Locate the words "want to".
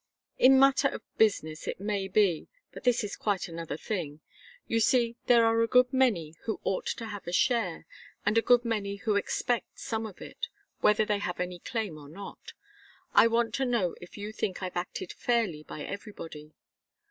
13.27-13.63